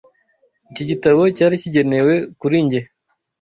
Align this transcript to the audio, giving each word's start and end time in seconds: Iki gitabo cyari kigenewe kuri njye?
Iki 0.71 0.83
gitabo 0.89 1.21
cyari 1.35 1.55
kigenewe 1.61 2.13
kuri 2.39 2.55
njye? 2.65 2.81